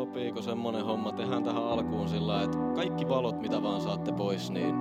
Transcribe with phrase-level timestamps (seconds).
[0.00, 1.12] sopiiko semmonen homma?
[1.12, 4.74] Tehdään tähän alkuun sillä että kaikki valot, mitä vaan saatte pois, niin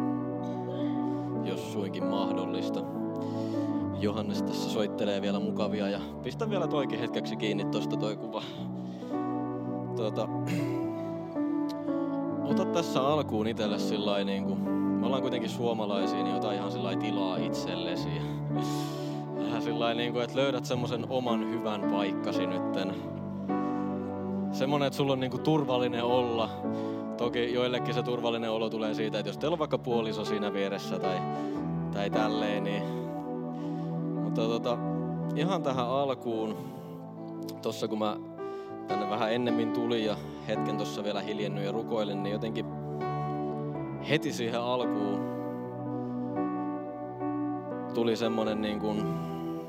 [1.44, 2.80] jos suinkin mahdollista.
[4.00, 8.44] Johannes tässä soittelee vielä mukavia ja pistä vielä toikin hetkeksi kiinni tosta toi kuva.
[9.96, 10.28] Tuota,
[12.52, 16.96] ota tässä alkuun itselle sillä niin kuin, me ollaan kuitenkin suomalaisia, niin ota ihan sillä
[16.96, 18.10] tilaa itsellesi.
[19.46, 23.19] Vähän sillä niin kuin, että löydät semmoisen oman hyvän paikkasi nytten.
[24.60, 26.50] Semmoinen, että sulla on niin kuin turvallinen olla.
[27.18, 31.00] Toki joillekin se turvallinen olo tulee siitä, että jos teillä on vaikka puoliso siinä vieressä
[31.00, 31.18] tai,
[31.94, 32.84] tai tälleen, niin...
[34.24, 34.78] Mutta tota,
[35.36, 36.58] ihan tähän alkuun,
[37.62, 38.18] tossa kun mä
[38.88, 40.16] tänne vähän ennemmin tulin ja
[40.48, 42.66] hetken tuossa vielä hiljennyin ja rukoilin, niin jotenkin
[44.10, 45.20] heti siihen alkuun
[47.94, 49.04] tuli semmonen niin kuin,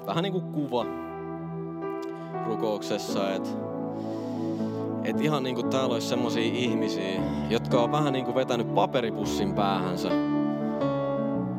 [0.06, 0.86] vähän niin kuin kuva
[2.46, 3.69] rukouksessa, että
[5.04, 9.54] et ihan niin kuin täällä olisi semmosia ihmisiä, jotka on vähän niin kuin vetänyt paperipussin
[9.54, 10.08] päähänsä.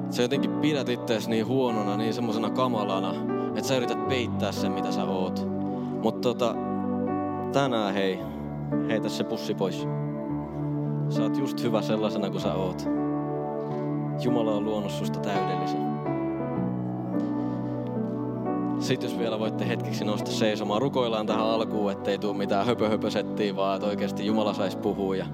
[0.09, 3.14] Sä jotenkin pidät ittees niin huonona, niin semmosena kamalana,
[3.47, 5.47] että sä yrität peittää sen, mitä sä oot.
[6.03, 6.56] Mutta tota,
[7.53, 8.19] tänään hei,
[8.89, 9.88] heitä se pussi pois.
[11.09, 12.86] Sä oot just hyvä sellaisena kuin sä oot.
[14.23, 15.91] Jumala on luonut susta täydellisen.
[18.92, 23.75] Sitten jos vielä voitte hetkeksi nousta seisomaan, rukoillaan tähän alkuun, ettei tule mitään höpö-höpösettiä, vaan
[23.75, 25.16] että oikeasti Jumala saisi puhua.
[25.16, 25.25] Ja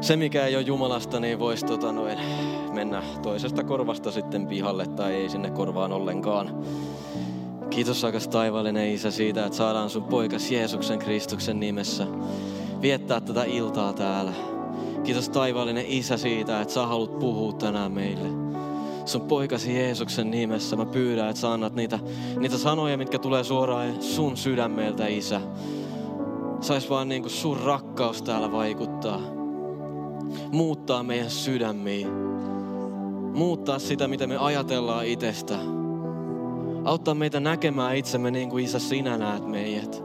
[0.00, 2.18] se, mikä ei ole Jumalasta, niin voisi tota noin,
[2.72, 6.64] mennä toisesta korvasta sitten pihalle tai ei sinne korvaan ollenkaan.
[7.70, 12.06] Kiitos rakas taivaallinen Isä siitä, että saadaan sun poikas Jeesuksen Kristuksen nimessä
[12.82, 14.32] viettää tätä iltaa täällä.
[15.04, 18.47] Kiitos taivaallinen Isä siitä, että sä haluat puhua tänään meille.
[19.08, 21.98] Sun poikasi Jeesuksen nimessä mä pyydän, että sä annat niitä,
[22.38, 25.40] niitä sanoja, mitkä tulee suoraan sun sydämeltä, Isä.
[26.60, 29.20] Sais vaan niin kuin sun rakkaus täällä vaikuttaa.
[30.52, 32.08] Muuttaa meidän sydämiä.
[33.34, 35.58] Muuttaa sitä, mitä me ajatellaan itsestä
[36.84, 40.02] Auttaa meitä näkemään itsemme niin kuin Isä sinä näet meidät.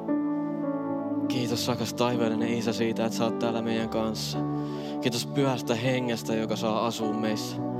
[1.27, 4.37] Kiitos rakas taivaallinen Isä siitä, että sä oot täällä meidän kanssa.
[5.01, 7.72] Kiitos pyhästä hengestä, joka saa asua meissä.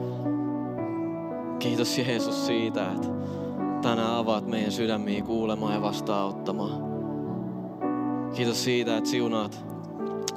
[1.63, 3.07] Kiitos Jeesus siitä, että
[3.81, 6.83] tänään avaat meidän sydämiä kuulemaan ja vastaanottamaan.
[8.35, 9.65] Kiitos siitä, että siunaat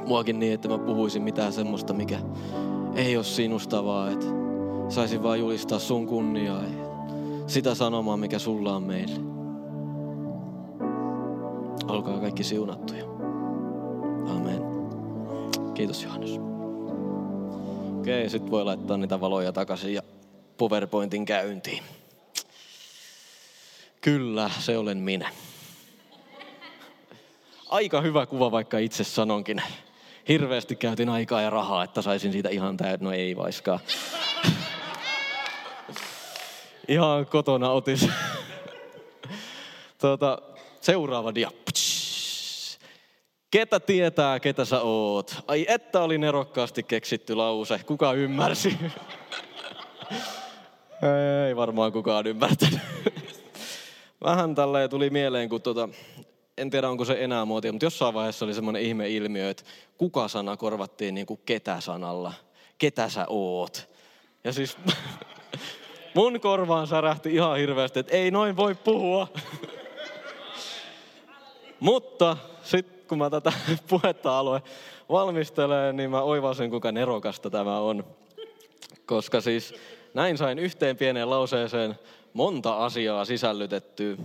[0.07, 2.19] muakin niin, että mä puhuisin mitään semmoista, mikä
[2.95, 4.27] ei ole sinusta, vaan että
[4.89, 6.63] saisin vaan julistaa sun kunniaa
[7.47, 9.21] sitä sanomaa, mikä sulla on meille.
[11.89, 13.05] Olkaa kaikki siunattuja.
[14.37, 14.63] Amen.
[15.75, 16.41] Kiitos Johannes.
[17.99, 20.03] Okei, sitten voi laittaa niitä valoja takaisin ja
[20.59, 21.83] PowerPointin käyntiin.
[24.01, 25.31] Kyllä, se olen minä.
[27.69, 29.63] Aika hyvä kuva, vaikka itse sanonkin.
[30.29, 33.01] Hirveästi käytin aikaa ja rahaa, että saisin siitä ihan täyt.
[33.01, 33.81] No ei vaiskaan.
[36.89, 38.09] Ihan kotona otis.
[40.01, 40.39] tuota,
[40.81, 41.51] seuraava dia.
[43.51, 45.37] Ketä tietää, ketä sä oot?
[45.47, 47.79] Ai että oli nerokkaasti keksitty lause.
[47.79, 48.79] Kuka ymmärsi?
[51.49, 52.81] Ei varmaan kukaan ymmärtänyt.
[54.25, 55.89] Vähän tälleen tuli mieleen, kun tota,
[56.59, 59.65] en tiedä onko se enää muotia, mutta jossain vaiheessa oli semmoinen ihme ilmiö, että
[59.99, 62.33] kuka-sana korvattiin niin kuin ketä-sanalla.
[62.79, 63.89] Ketä sä oot?
[64.45, 64.77] Ja siis
[66.17, 69.29] Mun korvaan särähti ihan hirveästi, että ei noin voi puhua.
[71.81, 73.53] Mutta sitten kun mä tätä
[73.89, 74.63] puhetta aloin
[75.09, 78.05] valmistelemaan, niin mä oivasin, kuinka nerokasta tämä on.
[79.07, 79.75] Koska siis
[80.17, 81.99] näin sain yhteen pieneen lauseeseen
[82.33, 84.17] monta asiaa sisällytettyä.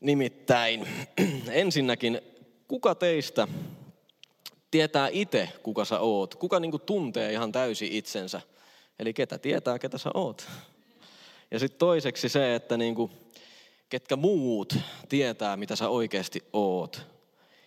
[0.00, 0.88] Nimittäin
[1.50, 2.20] ensinnäkin,
[2.68, 3.48] kuka teistä
[4.70, 6.34] tietää itse, kuka sä oot?
[6.34, 8.40] Kuka niinku tuntee ihan täysin itsensä?
[8.98, 10.48] Eli ketä tietää, ketä sä oot.
[11.50, 13.10] Ja sitten toiseksi se, että niinku,
[13.88, 14.76] ketkä muut
[15.08, 17.06] tietää, mitä sä oikeasti oot.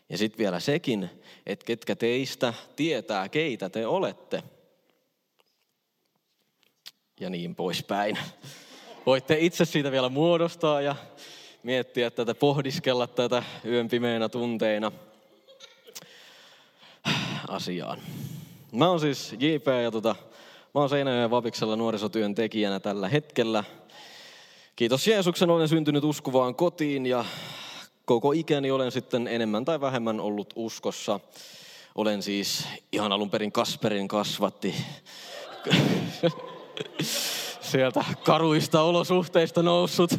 [0.10, 1.10] Ja sitten vielä sekin,
[1.46, 4.44] että ketkä teistä tietää, keitä te olette.
[7.20, 8.18] Ja niin poispäin.
[9.06, 10.96] Voitte itse siitä vielä muodostaa ja
[11.64, 14.92] miettiä tätä, pohdiskella tätä yön pimeänä tunteina
[17.48, 18.00] asiaan.
[18.72, 20.16] Mä oon siis JP ja tota,
[20.74, 23.64] Mä oon Seinäjoen Vapiksella nuorisotyön tekijänä tällä hetkellä.
[24.76, 27.26] Kiitos Jeesuksen, olen syntynyt uskovaan kotiin ja
[28.06, 31.20] koko ikäni olen sitten enemmän tai vähemmän ollut uskossa.
[31.96, 34.76] Olen siis ihan alun perin Kasperin kasvatti.
[37.62, 40.12] Sieltä karuista olosuhteista noussut.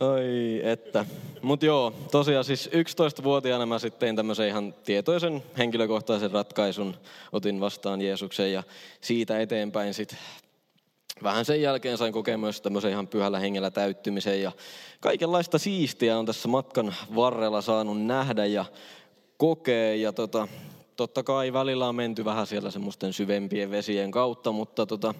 [0.00, 1.06] Oi, että.
[1.42, 6.96] Mut joo, tosiaan siis 11-vuotiaana mä sitten tein tämmöisen ihan tietoisen henkilökohtaisen ratkaisun.
[7.32, 8.62] Otin vastaan Jeesuksen ja
[9.00, 10.18] siitä eteenpäin sitten
[11.22, 14.52] vähän sen jälkeen sain kokea myös tämmöisen ihan pyhällä hengellä täyttymisen ja
[15.00, 18.64] kaikenlaista siistiä on tässä matkan varrella saanut nähdä ja
[19.36, 20.48] kokea ja tota,
[20.96, 25.14] totta kai välillä on menty vähän siellä semmoisten syvempien vesien kautta, mutta tota,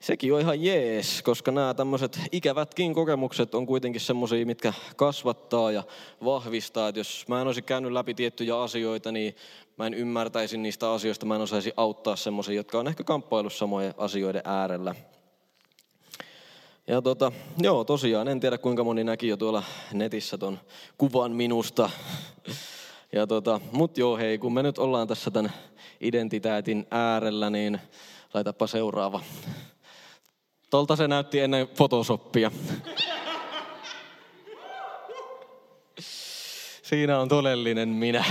[0.00, 5.82] sekin on ihan jees, koska nämä tämmöiset ikävätkin kokemukset on kuitenkin semmoisia, mitkä kasvattaa ja
[6.24, 6.88] vahvistaa.
[6.88, 9.36] Että jos mä en olisi käynyt läpi tiettyjä asioita, niin
[9.76, 13.94] mä en ymmärtäisi niistä asioista, mä en osaisi auttaa semmoisia, jotka on ehkä kamppailu samojen
[13.96, 14.94] asioiden äärellä.
[16.86, 19.62] Ja tota, joo, tosiaan, en tiedä kuinka moni näki jo tuolla
[19.92, 20.58] netissä ton
[20.98, 21.90] kuvan minusta.
[23.12, 25.52] Ja tota, mut joo, hei, kun me nyt ollaan tässä tämän
[26.00, 27.80] identiteetin äärellä, niin
[28.34, 29.20] laitapa seuraava.
[30.70, 32.50] Tolta se näytti ennen Photoshopia.
[36.82, 38.24] Siinä on todellinen minä.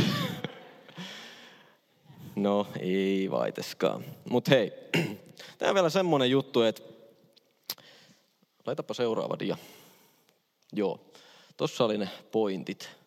[2.35, 4.05] No, ei vaiteskaan.
[4.29, 4.71] Mut hei,
[5.57, 6.81] tää on vielä semmonen juttu, että
[8.65, 9.57] laitapa seuraava dia.
[10.73, 10.99] Joo,
[11.57, 13.00] tossa oli ne pointit.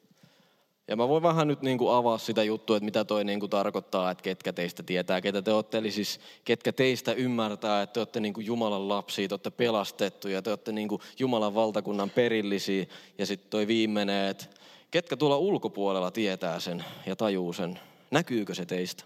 [0.89, 3.51] Ja mä voin vähän nyt niin kuin avaa sitä juttua, että mitä toi niin kuin
[3.51, 8.01] tarkoittaa, että ketkä teistä tietää, ketä te olette, eli siis ketkä teistä ymmärtää, että te
[8.01, 12.11] olette niin kuin Jumalan lapsia, te olette pelastettu ja te olette niin kuin Jumalan valtakunnan
[12.11, 12.87] perillisiä.
[13.19, 14.47] Ja sitten toi viimeinen, että
[14.91, 17.81] ketkä tuolla ulkopuolella tietää sen ja tajuu sen,
[18.11, 19.05] näkyykö se teistä?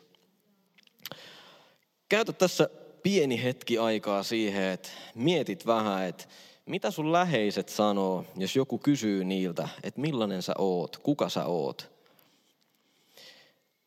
[2.08, 2.68] Käytä tässä
[3.02, 6.24] pieni hetki aikaa siihen, että mietit vähän, että
[6.68, 11.90] mitä sun läheiset sanoo, jos joku kysyy niiltä, että millainen sä oot, kuka sä oot?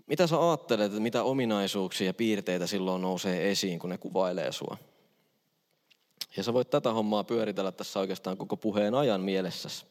[0.07, 4.77] Mitä sä ajattelet, että mitä ominaisuuksia ja piirteitä silloin nousee esiin, kun ne kuvailee sua?
[6.37, 9.85] Ja sä voit tätä hommaa pyöritellä tässä oikeastaan koko puheen ajan mielessäsi.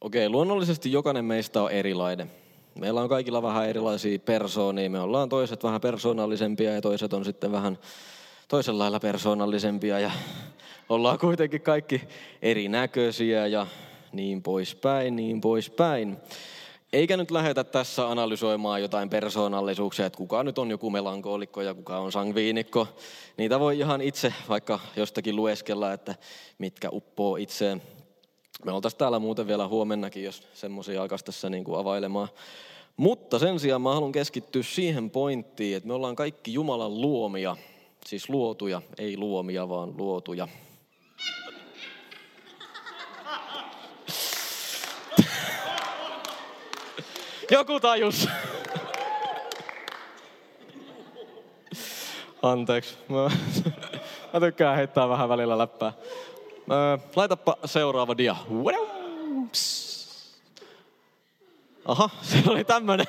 [0.00, 2.45] Okei, luonnollisesti jokainen meistä on erilainen.
[2.76, 4.90] Meillä on kaikilla vähän erilaisia persoonia.
[4.90, 7.78] Me ollaan toiset vähän persoonallisempia ja toiset on sitten vähän
[8.48, 10.00] toisella lailla persoonallisempia.
[10.00, 10.10] Ja
[10.88, 12.02] ollaan kuitenkin kaikki
[12.42, 13.66] erinäköisiä ja
[14.12, 16.16] niin poispäin, niin poispäin.
[16.92, 21.98] Eikä nyt lähdetä tässä analysoimaan jotain persoonallisuuksia, että kuka nyt on joku melankolikko ja kuka
[21.98, 22.88] on sangviinikko.
[23.36, 26.14] Niitä voi ihan itse vaikka jostakin lueskella, että
[26.58, 27.82] mitkä uppoo itseen.
[28.64, 32.28] Me oltaisiin täällä muuten vielä huomennakin, jos semmoisia alkaisi tässä niin kuin availemaan.
[32.96, 37.56] Mutta sen sijaan mä haluan keskittyä siihen pointtiin, että me ollaan kaikki Jumalan luomia,
[38.06, 40.48] siis luotuja, ei luomia, vaan luotuja.
[47.50, 48.28] Joku tajus.
[52.42, 52.96] Anteeksi.
[53.08, 53.16] Mä,
[54.32, 55.92] mä tykkään heittää vähän välillä läppää.
[57.16, 58.36] Laitapa seuraava dia.
[61.84, 63.06] Aha, se oli tämmönen.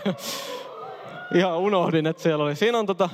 [1.35, 2.55] Ihan unohdin, että siellä oli.
[2.55, 3.09] Siinä on tota,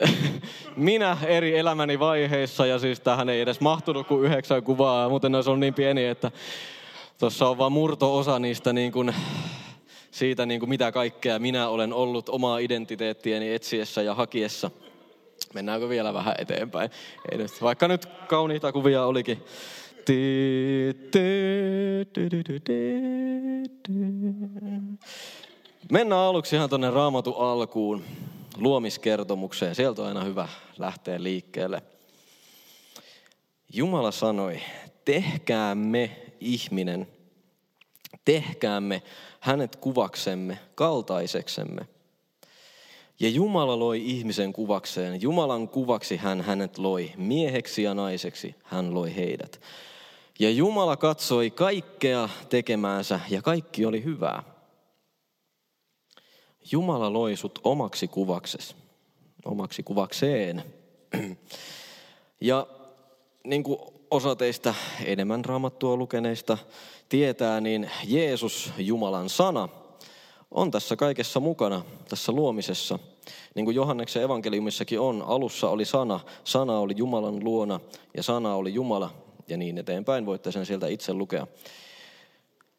[0.76, 5.38] minä eri elämäni vaiheissa ja siis tähän ei edes mahtunut kuin yhdeksän kuvaa, muuten ne
[5.46, 6.30] on niin pieni, että
[7.18, 9.14] tuossa on vain murto-osa niistä niin kuin,
[10.10, 14.70] siitä niin kuin mitä kaikkea minä olen ollut omaa identiteettiäni etsiessä ja hakiessa.
[15.56, 16.90] Mennäänkö vielä vähän eteenpäin?
[17.32, 19.44] Ei nyt, vaikka nyt kauniita kuvia olikin.
[25.90, 28.04] Mennään aluksi ihan tuonne raamatu alkuun,
[28.56, 29.74] luomiskertomukseen.
[29.74, 30.48] Sieltä on aina hyvä
[30.78, 31.82] lähteä liikkeelle.
[33.72, 34.60] Jumala sanoi,
[35.04, 37.06] tehkäämme ihminen,
[38.24, 39.02] tehkäämme
[39.40, 41.86] hänet kuvaksemme, kaltaiseksemme–
[43.20, 45.22] ja Jumala loi ihmisen kuvakseen.
[45.22, 47.12] Jumalan kuvaksi hän hänet loi.
[47.16, 49.60] Mieheksi ja naiseksi hän loi heidät.
[50.38, 54.42] Ja Jumala katsoi kaikkea tekemäänsä ja kaikki oli hyvää.
[56.72, 58.74] Jumala loi sut omaksi kuvaksesi,
[59.44, 60.64] omaksi kuvakseen.
[62.40, 62.66] Ja
[63.44, 63.78] niin kuin
[64.10, 66.58] osa teistä enemmän raamattua lukeneista
[67.08, 69.68] tietää, niin Jeesus, Jumalan sana–
[70.50, 72.98] on tässä kaikessa mukana, tässä luomisessa.
[73.54, 77.80] Niin kuin Johanneksen evankeliumissakin on, alussa oli sana, sana oli Jumalan luona
[78.16, 79.10] ja sana oli Jumala
[79.48, 80.26] ja niin eteenpäin.
[80.26, 81.46] Voitte sen sieltä itse lukea.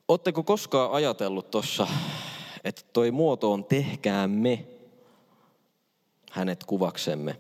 [0.08, 1.88] Oletteko koskaan ajatellut tuossa,
[2.64, 4.66] että toi muoto on tehkäämme
[6.32, 7.36] hänet kuvaksemme.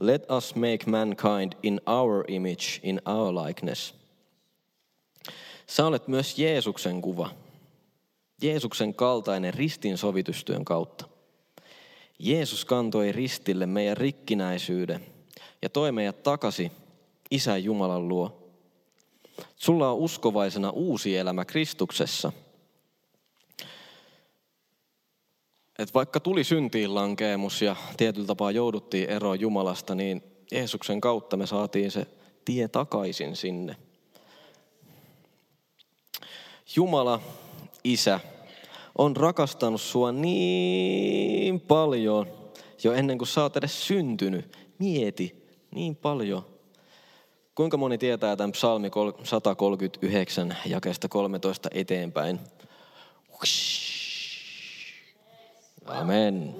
[0.00, 3.94] Let us make mankind in our image, in our likeness.
[5.66, 7.30] Sä olet myös Jeesuksen kuva.
[8.42, 11.08] Jeesuksen kaltainen ristin sovitustyön kautta.
[12.18, 15.06] Jeesus kantoi ristille meidän rikkinäisyyden
[15.62, 16.70] ja toi meidät takaisin
[17.30, 18.52] Isän Jumalan luo.
[19.56, 22.32] Sulla on uskovaisena uusi elämä Kristuksessa.
[25.78, 31.46] Et vaikka tuli syntiin lankeemus ja tietyllä tapaa jouduttiin eroon Jumalasta, niin Jeesuksen kautta me
[31.46, 32.06] saatiin se
[32.44, 33.76] tie takaisin sinne.
[36.76, 37.20] Jumala,
[37.84, 38.20] Isä,
[38.98, 42.26] on rakastanut sua niin paljon
[42.84, 44.56] jo ennen kuin sä oot edes syntynyt.
[44.78, 46.46] Mieti, niin paljon.
[47.54, 48.90] Kuinka moni tietää tämän psalmi
[49.24, 52.40] 139 jakeesta 13 eteenpäin?
[55.86, 56.54] Amen.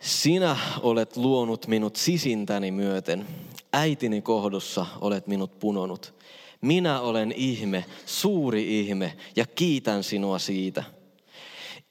[0.00, 3.26] Sinä olet luonut minut sisintäni myöten.
[3.72, 6.14] Äitini kohdussa olet minut punonut.
[6.60, 10.84] Minä olen ihme, suuri ihme, ja kiitän sinua siitä.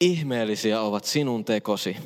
[0.02, 1.98] Ihmeellisiä ovat sinun tekosi.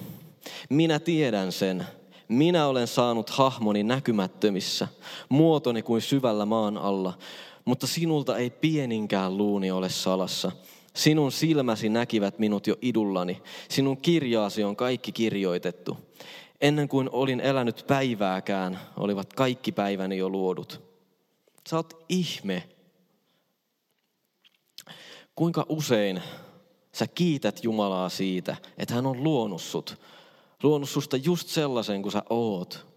[0.69, 1.85] Minä tiedän sen.
[2.27, 4.87] Minä olen saanut hahmoni näkymättömissä,
[5.29, 7.17] muotoni kuin syvällä maan alla,
[7.65, 10.51] mutta sinulta ei pieninkään luuni ole salassa.
[10.95, 13.41] Sinun silmäsi näkivät minut jo idullani.
[13.69, 15.97] Sinun kirjaasi on kaikki kirjoitettu.
[16.61, 20.88] Ennen kuin olin elänyt päivääkään, olivat kaikki päiväni jo luodut.
[21.69, 22.69] Sä oot ihme.
[25.35, 26.21] Kuinka usein
[26.93, 30.01] sä kiität Jumalaa siitä, että hän on luonut sut.
[30.63, 32.87] Luonut susta just sellaisen kuin sä oot.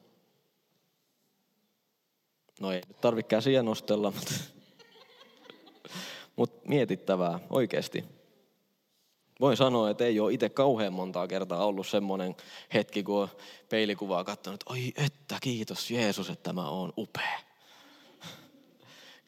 [2.61, 4.35] No ei nyt tarvitse käsiä nostella, mutta,
[6.37, 8.05] mutta mietittävää oikeasti.
[9.41, 12.37] Voin sanoa, että ei ole itse kauhean montaa kertaa ollut semmoinen
[12.75, 13.29] hetki, kun on
[13.69, 17.52] peilikuvaa katsonut, oi että kiitos Jeesus, että mä oon upea.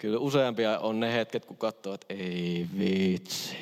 [0.05, 3.57] Kyllä useampia on ne hetket, kun katsoo, että ei vitsi.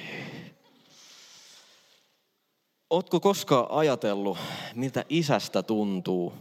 [2.90, 4.38] Ootko koskaan ajatellut,
[4.74, 6.32] miltä isästä tuntuu,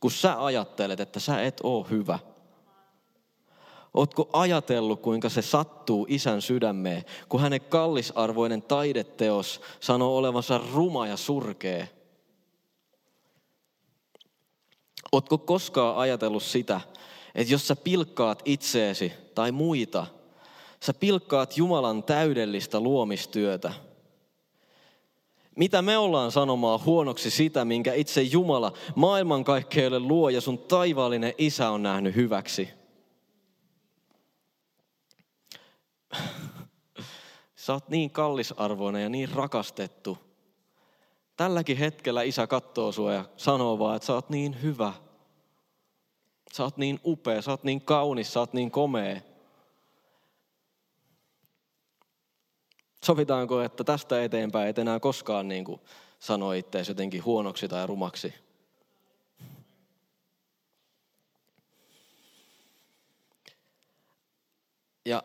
[0.00, 2.18] kun sä ajattelet, että sä et oo hyvä?
[3.94, 11.16] Ootko ajatellut, kuinka se sattuu isän sydämeen, kun hänen kallisarvoinen taideteos sanoo olevansa ruma ja
[11.16, 11.86] surkea?
[15.12, 16.80] Ootko koskaan ajatellut sitä,
[17.34, 20.06] että jos sä pilkkaat itseesi tai muita,
[20.80, 23.72] sä pilkkaat Jumalan täydellistä luomistyötä.
[25.56, 31.70] Mitä me ollaan sanomaan huonoksi sitä, minkä itse Jumala maailmankaikkeudelle luo ja sun taivaallinen isä
[31.70, 32.68] on nähnyt hyväksi?
[37.56, 40.18] Sä oot niin kallisarvoinen ja niin rakastettu.
[41.36, 44.92] Tälläkin hetkellä isä katsoo sua ja sanoo vaan, että sä oot niin hyvä.
[46.56, 49.20] Sä oot niin upea, sä oot niin kaunis, sä oot niin komea.
[53.04, 55.80] Sovitaanko, että tästä eteenpäin et enää koskaan niin kuin
[56.18, 58.34] sano itseäsi jotenkin huonoksi tai rumaksi?
[65.04, 65.22] Ja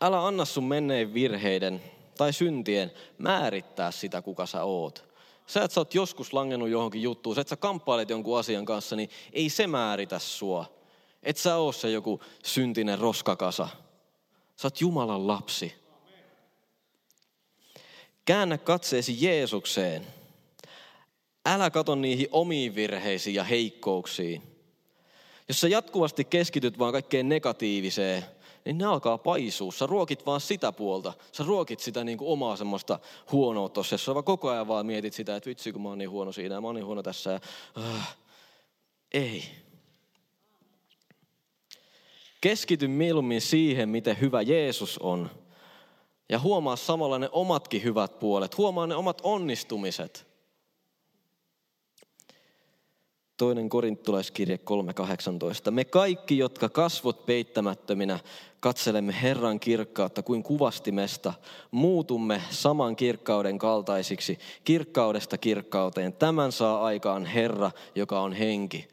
[0.00, 1.82] älä anna sun menneen virheiden
[2.18, 5.13] tai syntien määrittää sitä, kuka sä oot.
[5.46, 8.96] Sä, että sä oot joskus langennut johonkin juttuun, sä, että sä kamppailet jonkun asian kanssa,
[8.96, 10.74] niin ei se määritä sua.
[11.22, 13.68] Et sä oo se joku syntinen roskakasa.
[14.56, 15.74] Sä oot Jumalan lapsi.
[18.24, 20.06] Käännä katseesi Jeesukseen.
[21.46, 24.42] Älä kato niihin omiin virheisiin ja heikkouksiin.
[25.48, 28.24] Jos sä jatkuvasti keskityt vaan kaikkeen negatiiviseen,
[28.64, 29.72] niin ne alkaa paisua.
[29.72, 31.12] Sä ruokit vaan sitä puolta.
[31.32, 32.98] Sä ruokit sitä niin kuin omaa semmoista
[33.32, 36.10] huonoutta jos sä vaan koko ajan vaan mietit sitä, että vitsi kun mä oon niin
[36.10, 37.30] huono siinä ja mä oon niin huono tässä.
[37.30, 37.40] Ja,
[37.78, 38.16] äh,
[39.12, 39.44] ei.
[42.40, 45.30] Keskity mieluummin siihen, miten hyvä Jeesus on.
[46.28, 48.58] Ja huomaa samalla ne omatkin hyvät puolet.
[48.58, 50.33] Huomaa ne omat onnistumiset.
[53.36, 54.58] Toinen korintolaiskirje
[55.66, 55.70] 3.18.
[55.70, 58.18] Me kaikki, jotka kasvot peittämättöminä,
[58.60, 61.32] katselemme Herran kirkkautta kuin kuvastimesta,
[61.70, 66.12] muutumme saman kirkkauden kaltaisiksi, kirkkaudesta kirkkauteen.
[66.12, 68.88] Tämän saa aikaan Herra, joka on henki.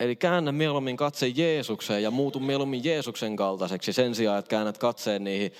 [0.00, 5.24] Eli käännä mieluummin katse Jeesukseen ja muutu mieluummin Jeesuksen kaltaiseksi sen sijaan, että käännät katseen
[5.24, 5.52] niihin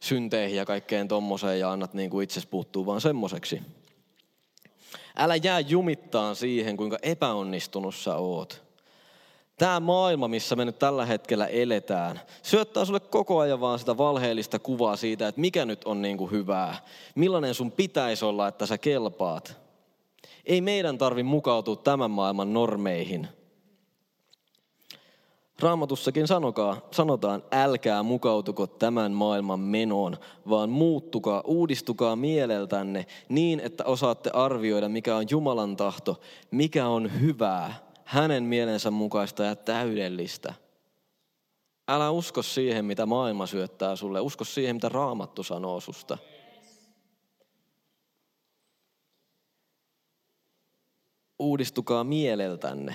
[0.00, 3.62] synteihin ja kaikkeen tommoseen ja annat niin kuin itses puuttuu vaan semmoseksi.
[5.18, 8.62] Älä jää jumittaan siihen, kuinka epäonnistunut sä oot.
[9.56, 14.58] Tämä maailma, missä me nyt tällä hetkellä eletään, syöttää sulle koko ajan vaan sitä valheellista
[14.58, 16.76] kuvaa siitä, että mikä nyt on niin kuin hyvää.
[17.14, 19.56] Millainen sun pitäisi olla, että sä kelpaat.
[20.44, 23.28] Ei meidän tarvi mukautua tämän maailman normeihin.
[25.60, 30.16] Raamatussakin sanokaa, sanotaan, älkää mukautuko tämän maailman menoon,
[30.48, 37.74] vaan muuttukaa, uudistukaa mieleltänne niin, että osaatte arvioida, mikä on Jumalan tahto, mikä on hyvää,
[38.04, 40.54] hänen mielensä mukaista ja täydellistä.
[41.88, 46.18] Älä usko siihen, mitä maailma syöttää sulle, usko siihen, mitä Raamattu sanoo susta.
[51.38, 52.94] Uudistukaa mieleltänne.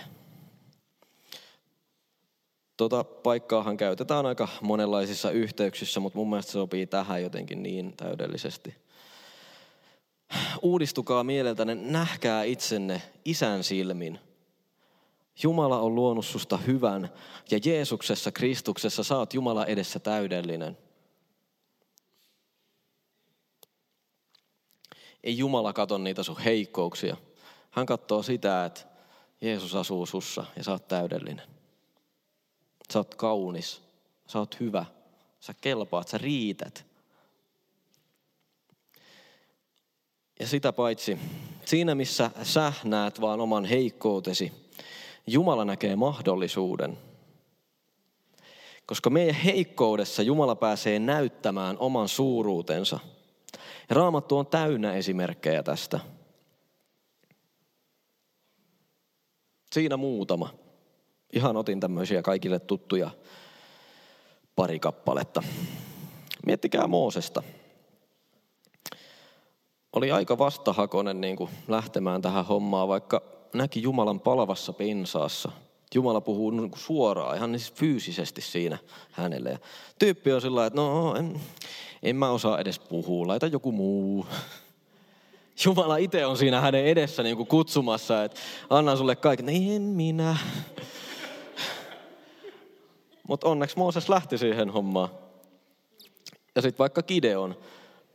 [2.83, 8.75] Tota paikkaahan käytetään aika monenlaisissa yhteyksissä, mutta mun mielestä se sopii tähän jotenkin niin täydellisesti.
[10.61, 14.19] Uudistukaa mieleltänne, nähkää itsenne isän silmin.
[15.43, 17.09] Jumala on luonut susta hyvän
[17.51, 20.77] ja Jeesuksessa, Kristuksessa saat Jumala edessä täydellinen.
[25.23, 27.17] Ei Jumala katso niitä sun heikkouksia.
[27.71, 28.81] Hän katsoo sitä, että
[29.41, 31.52] Jeesus asuu sussa ja oot täydellinen.
[32.91, 33.81] Sä oot kaunis.
[34.27, 34.85] Sä oot hyvä.
[35.39, 36.85] Sä kelpaat, sä riität.
[40.39, 41.19] Ja sitä paitsi,
[41.65, 44.51] siinä missä sä näet vaan oman heikkoutesi,
[45.27, 46.97] Jumala näkee mahdollisuuden.
[48.85, 52.99] Koska meidän heikkoudessa Jumala pääsee näyttämään oman suuruutensa.
[53.89, 55.99] Ja Raamattu on täynnä esimerkkejä tästä.
[59.71, 60.62] Siinä muutama.
[61.33, 63.09] Ihan otin tämmöisiä kaikille tuttuja
[64.55, 65.43] pari kappaletta.
[66.45, 67.43] Miettikää Moosesta.
[69.93, 73.21] Oli aika vastahakonen niin kuin lähtemään tähän hommaan, vaikka
[73.53, 75.51] näki Jumalan palavassa pensaassa.
[75.95, 78.77] Jumala puhuu niin kuin suoraan, ihan siis fyysisesti siinä
[79.11, 79.49] hänelle.
[79.49, 79.59] Ja
[79.99, 81.41] tyyppi on sillä että no en,
[82.03, 84.25] en mä osaa edes puhua, laita joku muu.
[85.65, 89.49] Jumala itse on siinä hänen edessä niin kuin kutsumassa, että annan sulle kaiken.
[89.49, 90.37] En minä.
[93.33, 95.09] Mutta onneksi Mooses lähti siihen hommaan.
[96.55, 97.55] Ja sitten vaikka Kideon.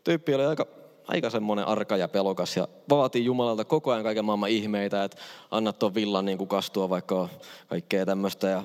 [0.05, 0.67] Tyyppi oli aika,
[1.09, 5.17] aika semmoinen arka ja pelokas ja vaatii Jumalalta koko ajan kaiken maailman ihmeitä, että
[5.51, 7.29] anna tuon villan niin kuin kastua vaikka
[7.69, 8.49] kaikkea tämmöistä.
[8.49, 8.63] Ja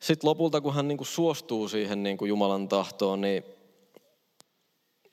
[0.00, 3.44] sitten lopulta, kun hän niin kuin suostuu siihen niin kuin Jumalan tahtoon, niin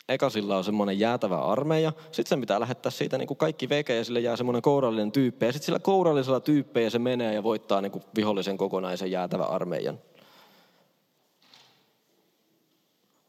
[0.09, 3.95] eka sillä on semmoinen jäätävä armeija, sitten sen pitää lähettää siitä niin kuin kaikki veke
[3.95, 5.45] ja sille jää semmoinen kourallinen tyyppi.
[5.45, 9.99] Ja sitten sillä kourallisella tyyppejä se menee ja voittaa niin kuin vihollisen kokonaisen jäätävä armeijan.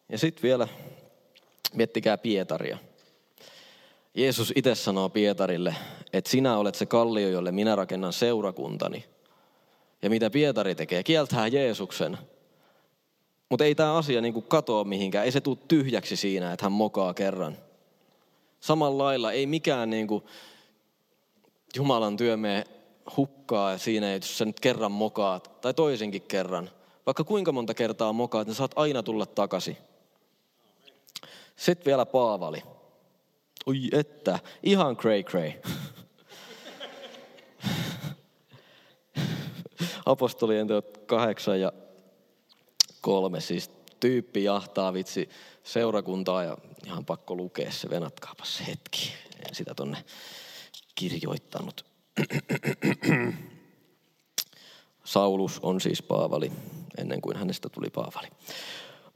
[0.08, 0.68] Ja sitten vielä
[1.74, 2.78] miettikää Pietaria.
[4.14, 5.74] Jeesus itse sanoo Pietarille,
[6.12, 9.04] että sinä olet se kallio, jolle minä rakennan seurakuntani.
[10.02, 11.02] Ja mitä Pietari tekee?
[11.02, 12.18] Kieltää Jeesuksen
[13.52, 15.24] mutta ei tämä asia niin kuin katoa mihinkään.
[15.24, 17.58] Ei se tule tyhjäksi siinä, että hän mokaa kerran.
[18.60, 20.24] Samalla lailla ei mikään niin kuin
[21.76, 22.64] Jumalan työ mene
[23.16, 25.60] hukkaa siinä, jos sä nyt kerran mokaat.
[25.60, 26.70] Tai toisenkin kerran.
[27.06, 29.76] Vaikka kuinka monta kertaa mokaat, niin saat aina tulla takaisin.
[31.56, 32.62] Sitten vielä Paavali.
[33.66, 35.52] Oi että, ihan cray cray.
[40.06, 41.72] Apostolien teot kahdeksan ja
[43.02, 43.40] kolme.
[43.40, 45.28] Siis tyyppi jahtaa vitsi
[45.64, 47.90] seurakuntaa ja ihan pakko lukea se.
[47.90, 49.12] Venatkaapas hetki.
[49.48, 50.04] En sitä tonne
[50.94, 51.84] kirjoittanut.
[55.04, 56.52] Saulus on siis Paavali,
[56.98, 58.28] ennen kuin hänestä tuli Paavali.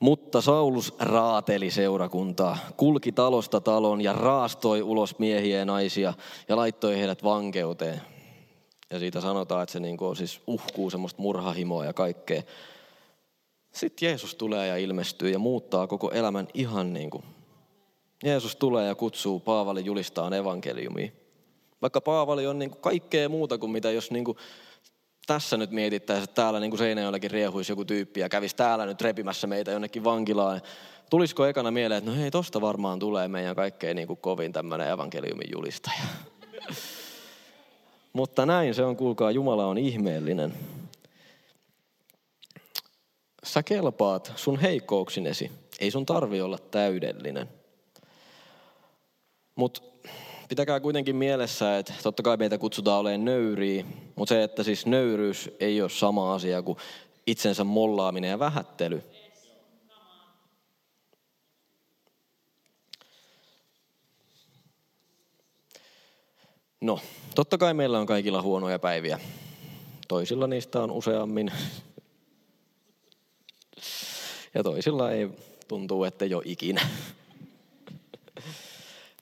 [0.00, 6.14] Mutta Saulus raateli seurakuntaa, kulki talosta talon ja raastoi ulos miehiä ja naisia
[6.48, 8.00] ja laittoi heidät vankeuteen.
[8.90, 12.42] Ja siitä sanotaan, että se niin on siis uhkuu semmoista murhahimoa ja kaikkea.
[13.76, 17.24] Sitten Jeesus tulee ja ilmestyy ja muuttaa koko elämän ihan niin kuin.
[18.24, 21.08] Jeesus tulee ja kutsuu Paavali julistaan evankeliumia.
[21.82, 24.38] Vaikka Paavali on niin kuin kaikkea muuta kuin mitä jos niin kuin
[25.26, 29.00] tässä nyt mietittäisiin, että täällä niin kuin Seinäjoellakin riehuisi joku tyyppi ja kävisi täällä nyt
[29.00, 30.60] repimässä meitä jonnekin vankilaan.
[31.10, 34.90] Tulisiko ekana mieleen, että no hei, tosta varmaan tulee meidän kaikkein niin kuin kovin tämmöinen
[34.90, 36.02] evankeliumin julistaja.
[38.12, 40.54] Mutta näin se on, kuulkaa, Jumala on ihmeellinen
[43.46, 45.50] sä kelpaat sun heikkouksinesi.
[45.80, 47.48] Ei sun tarvi olla täydellinen.
[49.54, 49.82] Mutta
[50.48, 53.84] pitäkää kuitenkin mielessä, että totta kai meitä kutsutaan olemaan nöyriä,
[54.16, 56.78] mutta se, että siis nöyryys ei ole sama asia kuin
[57.26, 59.02] itsensä mollaaminen ja vähättely.
[66.80, 67.00] No,
[67.34, 69.20] totta kai meillä on kaikilla huonoja päiviä.
[70.08, 71.52] Toisilla niistä on useammin,
[74.56, 75.28] ja toisilla ei
[75.68, 76.80] tuntuu, että jo ikinä.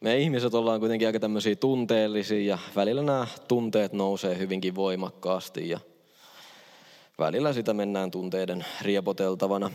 [0.00, 5.68] Me ihmiset ollaan kuitenkin aika tämmöisiä tunteellisia ja välillä nämä tunteet nousee hyvinkin voimakkaasti.
[5.68, 5.80] Ja
[7.18, 9.70] välillä sitä mennään tunteiden riepoteltavana.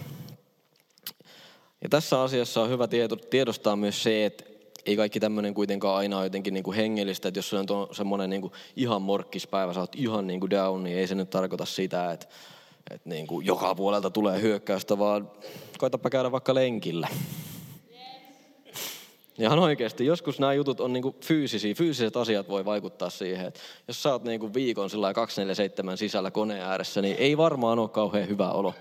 [1.81, 2.87] Ja tässä asiassa on hyvä
[3.29, 4.43] tiedostaa myös se, että
[4.85, 8.41] ei kaikki tämmöinen kuitenkaan aina ole jotenkin niin kuin hengellistä, että jos on semmoinen niin
[8.41, 12.11] kuin ihan morkkispäivä, sä oot ihan niin kuin down, niin ei se nyt tarkoita sitä,
[12.11, 12.27] että,
[12.91, 15.31] että niin kuin joka puolelta tulee hyökkäystä, vaan
[15.77, 17.07] koitapa käydä vaikka lenkillä.
[19.39, 24.03] Ihan oikeasti, joskus nämä jutut on niinku fyysisiä, fyysiset asiat voi vaikuttaa siihen, että jos
[24.03, 28.73] sä oot niinku viikon 247 sisällä koneen ääressä, niin ei varmaan ole kauhean hyvä olo.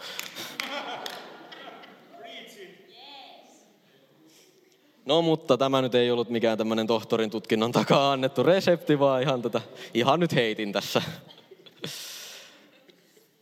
[5.04, 9.42] No mutta tämä nyt ei ollut mikään tämmöinen tohtorin tutkinnon takaa annettu resepti, vaan ihan,
[9.42, 9.60] tätä,
[9.94, 11.02] ihan nyt heitin tässä.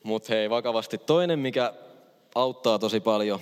[0.06, 1.72] Mutta hei, vakavasti toinen, mikä
[2.34, 3.40] auttaa tosi paljon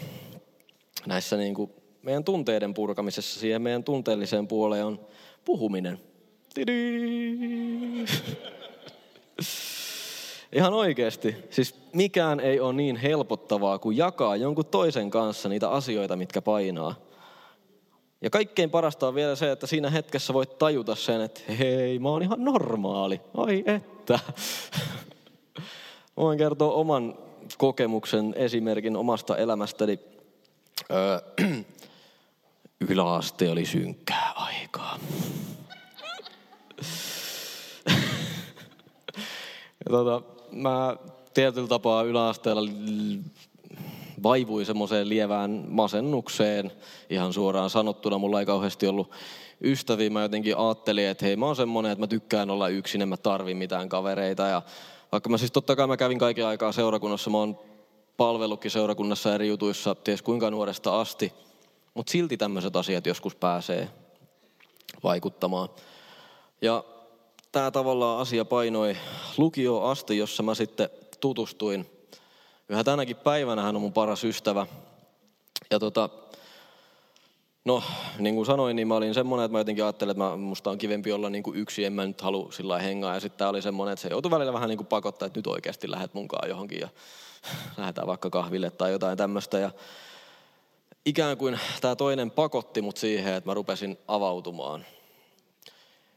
[1.07, 1.71] näissä niin kuin
[2.03, 5.01] meidän tunteiden purkamisessa siihen meidän tunteelliseen puoleen on
[5.45, 6.01] puhuminen.
[10.53, 11.37] Ihan oikeasti.
[11.51, 16.95] Siis mikään ei ole niin helpottavaa kuin jakaa jonkun toisen kanssa niitä asioita, mitkä painaa.
[18.21, 22.09] Ja kaikkein parasta on vielä se, että siinä hetkessä voit tajuta sen, että hei, mä
[22.09, 23.21] oon ihan normaali.
[23.37, 24.19] Ai että.
[26.17, 27.19] Voin kertoa oman
[27.59, 29.99] kokemuksen esimerkin omasta elämästäni.
[30.91, 31.21] Öö,
[32.91, 34.99] yläaste oli synkkää aikaa.
[39.85, 40.23] ja tota,
[40.53, 40.97] mä
[41.35, 42.71] tietyllä tapaa yläasteella
[44.23, 46.73] vaivui semmoiseen lievään masennukseen.
[47.11, 49.11] Ihan suoraan sanottuna, mulla ei kauheasti ollut
[49.61, 50.11] ystäviä.
[50.11, 53.17] Mä jotenkin ajattelin, että hei mä oon semmonen, että mä tykkään olla yksin, en mä
[53.17, 54.43] tarvi mitään kavereita.
[54.43, 54.63] Ja
[55.15, 57.59] vaikka mä siis totta kai mä kävin kaiken aikaa seurakunnassa, mä oon
[58.17, 61.33] palvellutkin seurakunnassa eri jutuissa, ties kuinka nuoresta asti.
[61.95, 63.91] Mutta silti tämmöiset asiat joskus pääsee
[65.05, 65.69] vaikuttamaan.
[66.63, 66.85] Ja
[67.53, 68.97] tämä tavallaan asia painoi
[69.37, 70.89] lukio asti, jossa mä sitten
[71.21, 71.87] tutustuin
[72.69, 74.67] Yhä tänäkin päivänä hän on mun paras ystävä.
[75.71, 76.11] Ja tota,
[77.65, 77.83] no,
[78.19, 80.79] niin kuin sanoin, niin mä olin semmoinen, että mä jotenkin ajattelin, että mä, musta on
[80.79, 83.15] kivempi olla niin kuin yksi, en mä nyt halua sillä hengaa.
[83.15, 85.47] Ja sitten tää oli semmoinen, että se joutui välillä vähän niin kuin pakottaa, että nyt
[85.47, 86.89] oikeasti lähdet munkaan johonkin ja
[87.79, 89.59] lähdetään vaikka kahville tai jotain tämmöistä.
[89.59, 89.71] Ja
[91.05, 94.87] ikään kuin tämä toinen pakotti mut siihen, että mä rupesin avautumaan.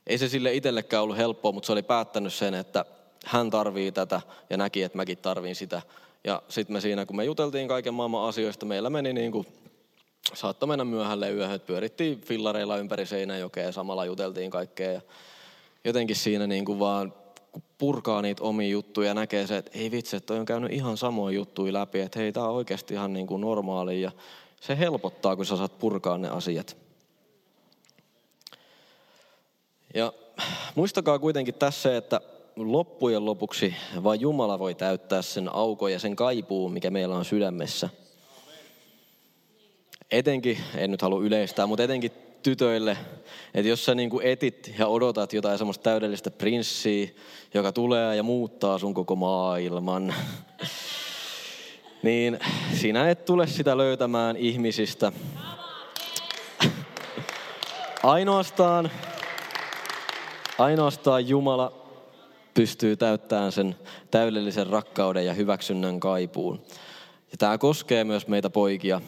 [0.08, 2.86] Ei se sille itsellekään ollut helppoa, mutta se oli päättänyt sen, että
[3.26, 5.82] hän tarvii tätä ja näki, että mäkin tarviin sitä.
[6.24, 9.48] Ja sitten me siinä, kun me juteltiin kaiken maailman asioista, meillä meni niin kuin,
[10.34, 14.92] saattoi mennä myöhälle yöhön, pyörittiin fillareilla ympäri Seinäjokea ja samalla juteltiin kaikkea.
[14.92, 15.02] Ja
[15.84, 17.14] jotenkin siinä niin kuin vaan
[17.78, 20.98] purkaa niitä omia juttuja ja näkee se, että ei vitsi, että toi on käynyt ihan
[20.98, 24.12] samoin juttuja läpi, että hei, tämä on oikeasti ihan niin kuin normaali ja
[24.62, 26.78] se helpottaa, kun sä saat purkaa ne asiat.
[29.94, 30.14] Ja
[30.76, 32.22] muistakaa kuitenkin tässä, että
[32.56, 37.90] loppujen lopuksi vain Jumala voi täyttää sen aukon ja sen kaipuun, mikä meillä on sydämessä.
[40.12, 42.12] Etenkin, en nyt halua yleistää, mutta etenkin
[42.44, 42.98] tytöille,
[43.54, 47.08] että jos sä niin kuin etit ja odotat jotain semmoista täydellistä prinssiä,
[47.54, 50.14] joka tulee ja muuttaa sun koko maailman,
[52.04, 52.40] niin
[52.74, 55.12] sinä et tule sitä löytämään ihmisistä.
[58.04, 58.92] Ainoastaan,
[60.58, 61.74] ainoastaan Jumala
[62.54, 63.76] pystyy täyttämään sen
[64.12, 66.62] täydellisen rakkauden ja hyväksynnän kaipuun.
[67.32, 69.02] Ja tämä koskee myös meitä poikia.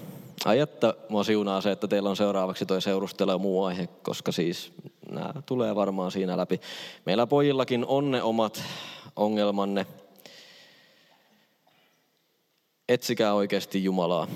[0.46, 4.32] Ai että mua siunaa se, että teillä on seuraavaksi toi seurustelu ja muu aihe, koska
[4.32, 4.74] siis
[5.12, 6.62] nämä tulee varmaan siinä läpi.
[7.06, 8.64] Meillä pojillakin on ne omat
[9.16, 9.86] ongelmanne.
[12.90, 14.28] Etsikää oikeasti Jumalaa.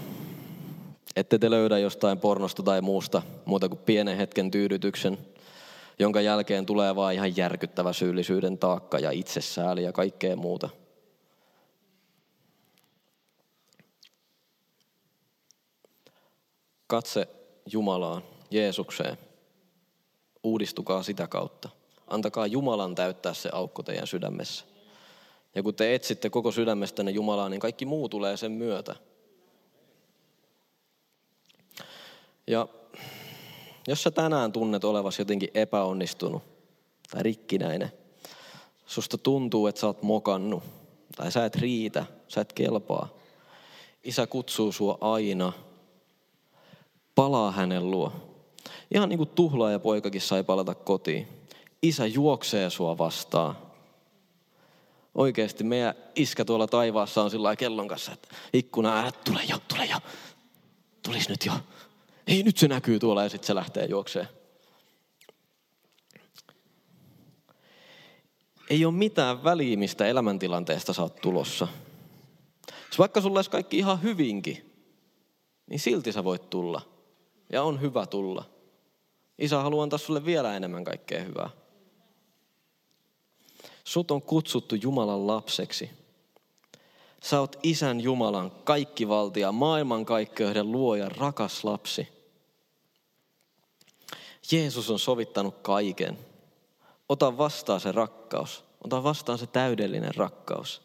[1.15, 5.17] Ette te löydä jostain pornosta tai muusta muuta kuin pienen hetken tyydytyksen–
[5.99, 10.69] jonka jälkeen tulee vaan ihan järkyttävä syyllisyyden taakka ja itsesääli ja kaikkea muuta.
[16.93, 17.27] Katse
[17.71, 19.17] Jumalaan, Jeesukseen.
[20.43, 21.69] Uudistukaa sitä kautta.
[22.07, 24.65] Antakaa Jumalan täyttää se aukko teidän sydämessä.
[25.55, 28.95] Ja kun te etsitte koko sydämestänne Jumalaa, niin kaikki muu tulee sen myötä.
[32.47, 32.67] Ja
[33.87, 36.43] jos sä tänään tunnet olevasi jotenkin epäonnistunut
[37.11, 37.91] tai rikkinäinen,
[38.85, 40.63] susta tuntuu, että sä oot mokannut
[41.15, 43.09] tai sä et riitä, sä et kelpaa.
[44.03, 45.53] Isä kutsuu sua aina.
[47.15, 48.11] Palaa hänen luo.
[48.93, 51.27] Ihan niin kuin tuhlaaja poikakin sai palata kotiin.
[51.81, 53.57] Isä juoksee sua vastaan.
[55.15, 59.85] Oikeasti meidän iskä tuolla taivaassa on sillä kellon kanssa, että ikkuna ääret, tule jo, tule
[59.85, 59.97] jo.
[61.03, 61.53] Tulis nyt jo
[62.27, 64.27] ei nyt se näkyy tuolla ja sitten se lähtee juokseen.
[68.69, 71.67] Ei ole mitään väliä, mistä elämäntilanteesta sä oot tulossa.
[72.87, 74.71] Jos vaikka sulla olisi kaikki ihan hyvinkin,
[75.69, 76.81] niin silti sä voit tulla.
[77.49, 78.45] Ja on hyvä tulla.
[79.37, 81.49] Isä haluaa antaa sulle vielä enemmän kaikkea hyvää.
[83.83, 85.89] Sut on kutsuttu Jumalan lapseksi.
[87.23, 92.07] Sä oot isän Jumalan kaikkivaltia, maailmankaikkeuden luoja, rakas lapsi.
[94.51, 96.19] Jeesus on sovittanut kaiken.
[97.09, 98.63] Ota vastaan se rakkaus.
[98.83, 100.81] Ota vastaan se täydellinen rakkaus.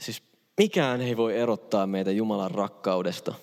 [0.00, 0.22] Siis
[0.58, 3.34] mikään ei voi erottaa meitä Jumalan rakkaudesta.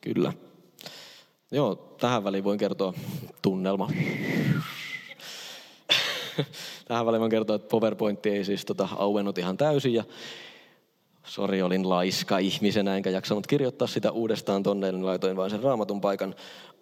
[0.00, 0.32] Kyllä.
[1.50, 2.94] Joo, tähän väliin voin kertoa
[3.42, 3.90] tunnelma.
[6.88, 10.04] tähän väliin voin kertoa, että PowerPoint ei siis tota, auennut ihan täysin ja
[11.28, 16.00] Sori, olin laiska ihmisenä, enkä jaksanut kirjoittaa sitä uudestaan tonne, niin laitoin vain sen raamatun
[16.00, 16.34] paikan.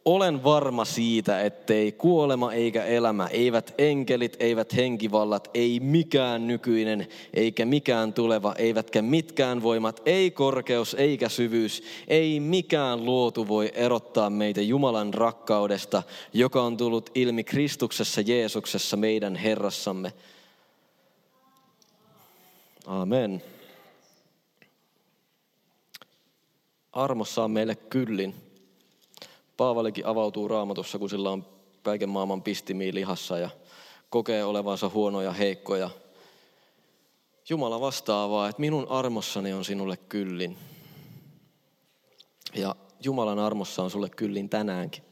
[0.04, 7.64] Olen varma siitä, ettei kuolema eikä elämä, eivät enkelit, eivät henkivallat, ei mikään nykyinen, eikä
[7.64, 14.60] mikään tuleva, eivätkä mitkään voimat, ei korkeus eikä syvyys, ei mikään luotu voi erottaa meitä
[14.60, 20.12] Jumalan rakkaudesta, joka on tullut ilmi Kristuksessa Jeesuksessa meidän Herrassamme.
[22.86, 23.42] Amen.
[26.96, 28.34] Armossa on meille kyllin.
[29.56, 31.46] Paavalikin avautuu raamatussa, kun sillä on
[31.82, 33.50] kaiken maailman pistimiä lihassa ja
[34.10, 35.90] kokee olevansa huonoja, heikkoja.
[37.48, 40.56] Jumala vastaa vaan, että minun armossani on sinulle kyllin.
[42.54, 45.02] Ja Jumalan armossa on sulle kyllin tänäänkin.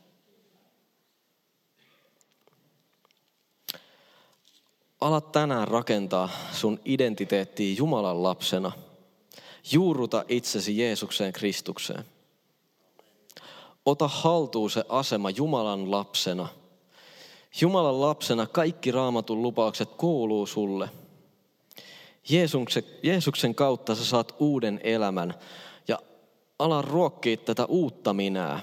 [5.00, 8.72] Ala tänään rakentaa sun identiteettiä Jumalan lapsena–
[9.72, 12.04] Juuruta itsesi Jeesukseen Kristukseen.
[13.86, 16.48] Ota haltuun se asema Jumalan lapsena.
[17.60, 20.90] Jumalan lapsena kaikki raamatun lupaukset kuuluu sulle.
[23.02, 25.34] Jeesuksen, kautta sä saat uuden elämän
[25.88, 25.98] ja
[26.58, 28.60] ala ruokkii tätä uutta minää.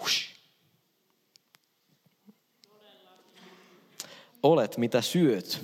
[0.00, 0.36] Hush.
[4.42, 5.60] Olet mitä syöt.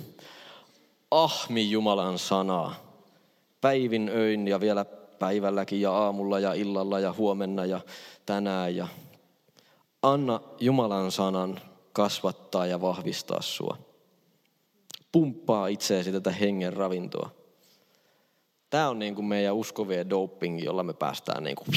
[1.11, 2.82] Ahmi Jumalan sanaa
[3.63, 4.85] päivin öin ja vielä
[5.19, 7.81] päivälläkin ja aamulla ja illalla ja huomenna ja
[8.25, 8.75] tänään.
[8.75, 8.87] Ja
[10.01, 11.61] anna Jumalan sanan
[11.93, 13.77] kasvattaa ja vahvistaa sua.
[15.11, 17.29] Pumppaa itseesi tätä hengen ravintoa.
[18.69, 21.67] Tämä on niin kuin meidän uskovien doping, jolla me päästään niin kuin...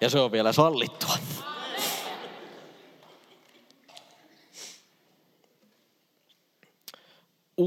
[0.00, 1.16] Ja se on vielä sallittua.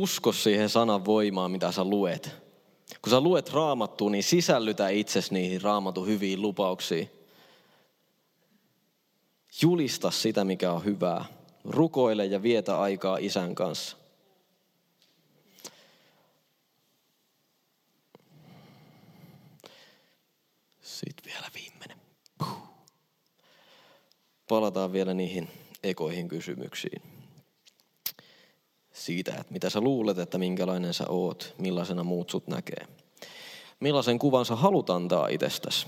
[0.01, 2.31] Usko siihen sanan voimaan, mitä sä luet.
[3.01, 7.09] Kun sä luet raamattua, niin sisällytä itsesi niihin raamatun hyviin lupauksiin.
[9.61, 11.25] Julista sitä, mikä on hyvää.
[11.63, 13.97] Rukoile ja vietä aikaa isän kanssa.
[20.81, 21.97] Sitten vielä viimeinen.
[24.49, 25.49] Palataan vielä niihin
[25.83, 27.08] ekoihin kysymyksiin
[28.99, 32.87] siitä, että mitä sä luulet, että minkälainen sä oot, millaisena muut sut näkee.
[33.79, 35.87] Millaisen kuvan sä haluat antaa itsestäsi?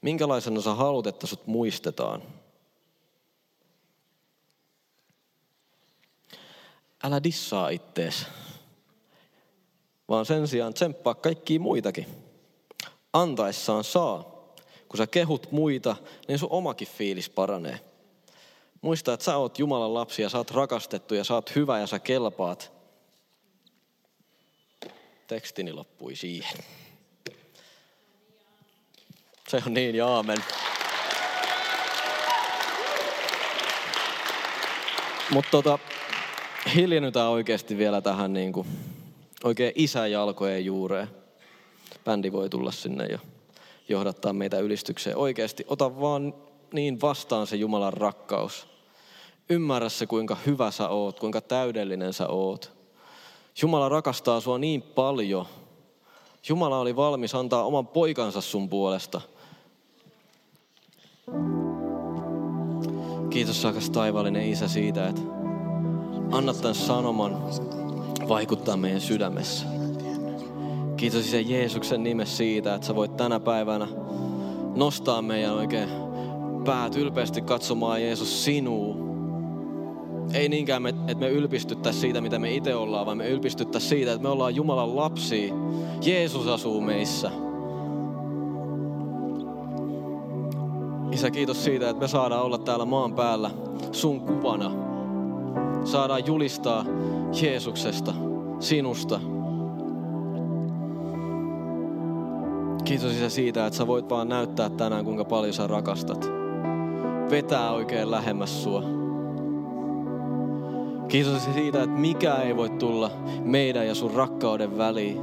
[0.00, 2.22] Minkälaisena sä haluat, että sut muistetaan?
[7.04, 8.26] Älä dissaa ittees,
[10.08, 12.06] vaan sen sijaan tsemppaa kaikkia muitakin.
[13.12, 14.22] Antaessaan saa.
[14.88, 15.96] Kun sä kehut muita,
[16.28, 17.80] niin sun omakin fiilis paranee.
[18.82, 21.86] Muista, että sä oot Jumalan lapsi ja sä oot rakastettu ja sä oot hyvä ja
[21.86, 22.72] sä kelpaat.
[25.26, 26.58] Tekstini loppui siihen.
[29.48, 30.44] Se on niin, ja aamen.
[35.30, 35.78] Mutta tota,
[36.74, 38.68] hiljennytään oikeasti vielä tähän niin kuin,
[39.44, 41.08] oikein isäjalkojen juureen.
[42.04, 43.18] Bändi voi tulla sinne ja
[43.88, 45.16] johdattaa meitä ylistykseen.
[45.16, 46.34] Oikeasti ota vaan
[46.72, 48.71] niin vastaan se Jumalan rakkaus.
[49.52, 52.72] Ymmärrä se, kuinka hyvä sä oot, kuinka täydellinen sä oot.
[53.62, 55.46] Jumala rakastaa sua niin paljon.
[56.48, 59.20] Jumala oli valmis antaa oman poikansa sun puolesta.
[63.30, 65.22] Kiitos rakas taivallinen Isä siitä, että
[66.30, 67.42] annat tämän sanoman
[68.28, 69.66] vaikuttaa meidän sydämessä.
[70.96, 73.88] Kiitos Isä Jeesuksen nimessä siitä, että sä voit tänä päivänä
[74.74, 75.88] nostaa meidän oikein
[76.64, 79.11] päät ylpeästi katsomaan Jeesus sinua
[80.34, 84.22] ei niinkään, että me ylpistyttäisiin siitä, mitä me itse ollaan, vaan me ylpistyttäisiin siitä, että
[84.22, 85.54] me ollaan Jumalan lapsia.
[86.04, 87.30] Jeesus asuu meissä.
[91.12, 93.50] Isä, kiitos siitä, että me saadaan olla täällä maan päällä
[93.92, 94.70] sun kuvana.
[95.84, 96.84] Saadaan julistaa
[97.42, 98.14] Jeesuksesta,
[98.60, 99.20] sinusta.
[102.84, 106.30] Kiitos Isä siitä, että sä voit vaan näyttää tänään, kuinka paljon sä rakastat.
[107.30, 109.01] Vetää oikein lähemmäs sua.
[111.12, 113.10] Kiitos siitä, että mikä ei voi tulla
[113.44, 115.20] meidän ja sun rakkauden väliin.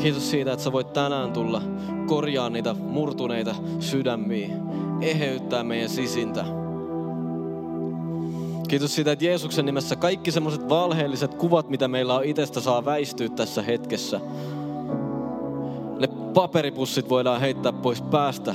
[0.00, 1.62] Kiitos siitä, että sä voit tänään tulla
[2.06, 4.48] korjaa niitä murtuneita sydämiä,
[5.00, 6.44] eheyttää meidän sisintä.
[8.68, 13.28] Kiitos siitä, että Jeesuksen nimessä kaikki semmoiset valheelliset kuvat, mitä meillä on itsestä, saa väistyä
[13.28, 14.20] tässä hetkessä.
[15.98, 18.54] Ne paperipussit voidaan heittää pois päästä.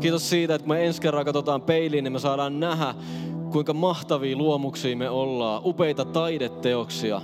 [0.00, 2.94] Kiitos siitä, että kun me ensi kerran katsotaan peiliin, niin me saadaan nähdä,
[3.52, 7.20] kuinka mahtavia luomuksia me ollaan, upeita taideteoksia.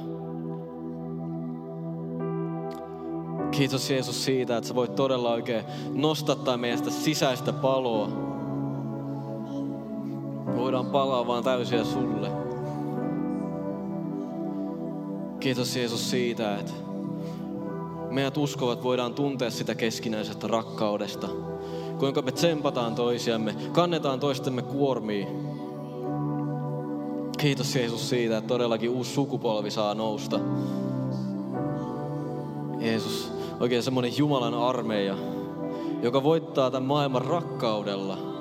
[3.51, 8.09] Kiitos Jeesus siitä, että sä voit todella oikein nostattaa meidän sitä sisäistä paloa.
[10.57, 12.31] Voidaan palaa vaan täysiä sulle.
[15.41, 16.73] Kiitos Jeesus siitä, että
[18.11, 21.29] meidät uskovat voidaan tuntea sitä keskinäisestä rakkaudesta.
[21.99, 25.54] Kuinka me tsempataan toisiamme, kannetaan toistemme kuormiin.
[27.39, 30.41] Kiitos Jeesus siitä, että todellakin uusi sukupolvi saa nousta.
[32.81, 35.17] Jeesus, oikein semmoinen Jumalan armeija,
[36.03, 38.34] joka voittaa tämän maailman rakkaudella.